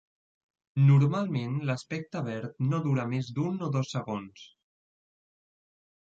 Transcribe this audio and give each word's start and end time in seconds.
Normalment 0.85 1.59
l'aspecte 1.71 2.21
verd 2.29 2.65
no 2.71 2.81
dura 2.87 3.05
més 3.13 3.31
d'un 3.37 3.61
o 3.69 3.71
dos 3.77 3.93
segons. 3.99 4.49